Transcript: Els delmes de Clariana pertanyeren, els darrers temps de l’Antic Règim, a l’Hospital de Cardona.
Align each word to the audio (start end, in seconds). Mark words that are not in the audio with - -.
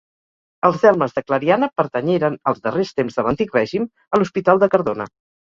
Els 0.69 0.79
delmes 0.85 1.13
de 1.17 1.23
Clariana 1.27 1.69
pertanyeren, 1.81 2.37
els 2.53 2.63
darrers 2.65 2.95
temps 3.01 3.21
de 3.21 3.27
l’Antic 3.29 3.55
Règim, 3.59 3.89
a 4.17 4.23
l’Hospital 4.23 4.65
de 4.65 4.75
Cardona. 4.77 5.09